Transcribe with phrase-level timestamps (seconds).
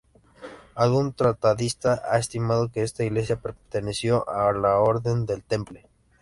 [0.73, 5.85] Algún tratadista ha estimado que esta Iglesia perteneció a la Orden del Temple.